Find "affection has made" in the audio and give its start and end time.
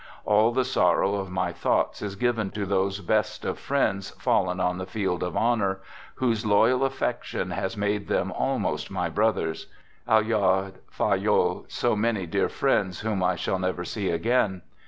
6.83-8.07